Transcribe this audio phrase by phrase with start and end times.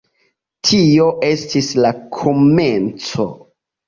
[0.69, 1.91] Tio estis la
[2.21, 3.27] komenco.